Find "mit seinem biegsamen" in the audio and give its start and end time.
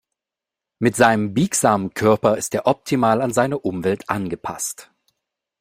0.79-1.93